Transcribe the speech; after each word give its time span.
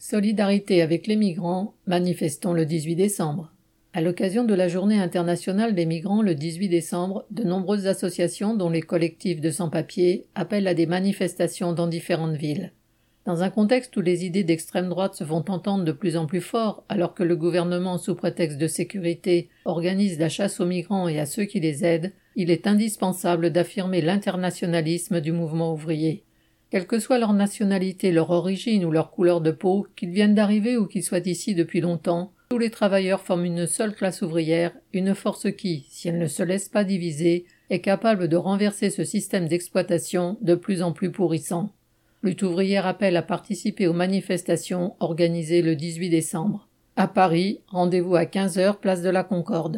Solidarité 0.00 0.80
avec 0.80 1.08
les 1.08 1.16
migrants, 1.16 1.74
manifestons 1.88 2.52
le 2.52 2.64
18 2.64 2.94
décembre. 2.94 3.52
À 3.92 4.00
l'occasion 4.00 4.44
de 4.44 4.54
la 4.54 4.68
Journée 4.68 5.00
internationale 5.00 5.74
des 5.74 5.86
migrants 5.86 6.22
le 6.22 6.36
18 6.36 6.68
décembre, 6.68 7.26
de 7.32 7.42
nombreuses 7.42 7.88
associations, 7.88 8.54
dont 8.54 8.70
les 8.70 8.80
collectifs 8.80 9.40
de 9.40 9.50
sans-papiers, 9.50 10.26
appellent 10.36 10.68
à 10.68 10.74
des 10.74 10.86
manifestations 10.86 11.72
dans 11.72 11.88
différentes 11.88 12.36
villes. 12.36 12.72
Dans 13.26 13.42
un 13.42 13.50
contexte 13.50 13.96
où 13.96 14.00
les 14.00 14.24
idées 14.24 14.44
d'extrême 14.44 14.88
droite 14.88 15.16
se 15.16 15.24
font 15.24 15.44
entendre 15.48 15.84
de 15.84 15.92
plus 15.92 16.16
en 16.16 16.26
plus 16.26 16.40
fort, 16.40 16.84
alors 16.88 17.12
que 17.12 17.24
le 17.24 17.34
gouvernement, 17.34 17.98
sous 17.98 18.14
prétexte 18.14 18.58
de 18.58 18.68
sécurité, 18.68 19.48
organise 19.64 20.20
la 20.20 20.28
chasse 20.28 20.60
aux 20.60 20.66
migrants 20.66 21.08
et 21.08 21.18
à 21.18 21.26
ceux 21.26 21.44
qui 21.44 21.58
les 21.58 21.84
aident, 21.84 22.12
il 22.36 22.52
est 22.52 22.68
indispensable 22.68 23.50
d'affirmer 23.50 24.00
l'internationalisme 24.00 25.20
du 25.20 25.32
mouvement 25.32 25.72
ouvrier. 25.72 26.22
Quelle 26.70 26.86
que 26.86 26.98
soit 26.98 27.18
leur 27.18 27.32
nationalité, 27.32 28.12
leur 28.12 28.30
origine 28.30 28.84
ou 28.84 28.90
leur 28.90 29.10
couleur 29.10 29.40
de 29.40 29.50
peau, 29.50 29.86
qu'ils 29.96 30.10
viennent 30.10 30.34
d'arriver 30.34 30.76
ou 30.76 30.86
qu'ils 30.86 31.02
soient 31.02 31.18
ici 31.26 31.54
depuis 31.54 31.80
longtemps, 31.80 32.32
tous 32.50 32.58
les 32.58 32.70
travailleurs 32.70 33.20
forment 33.20 33.44
une 33.44 33.66
seule 33.66 33.94
classe 33.94 34.22
ouvrière, 34.22 34.72
une 34.92 35.14
force 35.14 35.50
qui, 35.52 35.86
si 35.90 36.08
elle 36.08 36.18
ne 36.18 36.26
se 36.26 36.42
laisse 36.42 36.68
pas 36.68 36.84
diviser, 36.84 37.46
est 37.70 37.80
capable 37.80 38.28
de 38.28 38.36
renverser 38.36 38.90
ce 38.90 39.04
système 39.04 39.48
d'exploitation 39.48 40.38
de 40.40 40.54
plus 40.54 40.82
en 40.82 40.92
plus 40.92 41.10
pourrissant. 41.10 41.72
Lutte 42.22 42.42
ouvrière 42.42 42.86
appelle 42.86 43.16
à 43.16 43.22
participer 43.22 43.86
aux 43.86 43.92
manifestations 43.92 44.96
organisées 44.98 45.62
le 45.62 45.76
18 45.76 46.10
décembre. 46.10 46.68
À 46.96 47.06
Paris, 47.06 47.60
rendez-vous 47.68 48.16
à 48.16 48.26
15 48.26 48.58
heures 48.58 48.78
place 48.78 49.02
de 49.02 49.10
la 49.10 49.24
Concorde. 49.24 49.76